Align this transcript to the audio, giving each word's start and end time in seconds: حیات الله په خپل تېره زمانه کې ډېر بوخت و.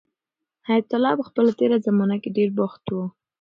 حیات 0.67 0.89
الله 0.97 1.13
په 1.19 1.23
خپل 1.29 1.45
تېره 1.59 1.77
زمانه 1.87 2.15
کې 2.21 2.29
ډېر 2.37 2.49
بوخت 2.57 2.85
و. 2.91 2.95